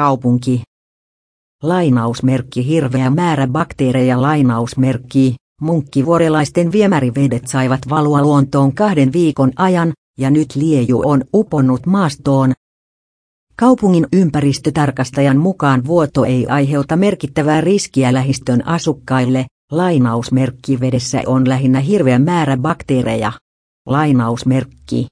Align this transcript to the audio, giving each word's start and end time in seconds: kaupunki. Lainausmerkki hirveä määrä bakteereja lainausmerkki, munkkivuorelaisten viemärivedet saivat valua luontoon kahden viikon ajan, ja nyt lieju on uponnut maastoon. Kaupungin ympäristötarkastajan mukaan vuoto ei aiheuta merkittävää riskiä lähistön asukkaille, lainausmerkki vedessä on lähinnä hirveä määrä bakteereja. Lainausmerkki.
kaupunki. 0.00 0.62
Lainausmerkki 1.62 2.66
hirveä 2.66 3.10
määrä 3.10 3.46
bakteereja 3.46 4.22
lainausmerkki, 4.22 5.34
munkkivuorelaisten 5.60 6.72
viemärivedet 6.72 7.46
saivat 7.46 7.80
valua 7.90 8.22
luontoon 8.22 8.74
kahden 8.74 9.12
viikon 9.12 9.50
ajan, 9.56 9.92
ja 10.18 10.30
nyt 10.30 10.56
lieju 10.56 11.02
on 11.04 11.24
uponnut 11.34 11.86
maastoon. 11.86 12.52
Kaupungin 13.56 14.06
ympäristötarkastajan 14.12 15.36
mukaan 15.36 15.86
vuoto 15.86 16.24
ei 16.24 16.46
aiheuta 16.46 16.96
merkittävää 16.96 17.60
riskiä 17.60 18.12
lähistön 18.12 18.66
asukkaille, 18.66 19.46
lainausmerkki 19.72 20.80
vedessä 20.80 21.22
on 21.26 21.48
lähinnä 21.48 21.80
hirveä 21.80 22.18
määrä 22.18 22.56
bakteereja. 22.56 23.32
Lainausmerkki. 23.86 25.06